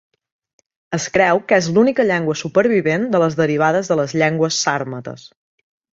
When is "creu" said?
1.17-1.41